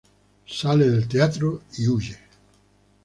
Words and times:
Sale 0.47 0.89
del 0.91 1.07
teatro 1.07 1.61
y 1.77 1.87
huye. 1.87 2.17